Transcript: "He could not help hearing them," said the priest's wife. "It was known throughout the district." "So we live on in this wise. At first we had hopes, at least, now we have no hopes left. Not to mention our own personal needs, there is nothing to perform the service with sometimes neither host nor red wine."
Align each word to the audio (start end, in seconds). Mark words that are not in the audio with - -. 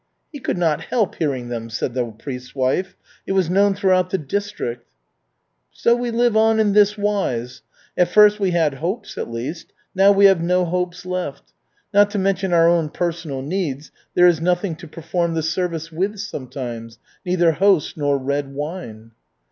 "He 0.31 0.39
could 0.39 0.57
not 0.57 0.81
help 0.81 1.13
hearing 1.13 1.49
them," 1.49 1.69
said 1.69 1.93
the 1.93 2.09
priest's 2.09 2.55
wife. 2.55 2.95
"It 3.27 3.33
was 3.33 3.51
known 3.51 3.75
throughout 3.75 4.09
the 4.09 4.17
district." 4.17 4.89
"So 5.71 5.95
we 5.95 6.09
live 6.09 6.35
on 6.35 6.59
in 6.59 6.73
this 6.73 6.97
wise. 6.97 7.61
At 7.95 8.07
first 8.07 8.39
we 8.39 8.49
had 8.49 8.73
hopes, 8.73 9.15
at 9.15 9.29
least, 9.29 9.73
now 9.93 10.11
we 10.11 10.25
have 10.25 10.41
no 10.41 10.65
hopes 10.65 11.05
left. 11.05 11.53
Not 11.93 12.09
to 12.09 12.17
mention 12.17 12.51
our 12.51 12.67
own 12.67 12.89
personal 12.89 13.43
needs, 13.43 13.91
there 14.15 14.25
is 14.25 14.41
nothing 14.41 14.75
to 14.77 14.87
perform 14.87 15.35
the 15.35 15.43
service 15.43 15.91
with 15.91 16.17
sometimes 16.17 16.97
neither 17.23 17.51
host 17.51 17.95
nor 17.95 18.17
red 18.17 18.51
wine." 18.55 19.11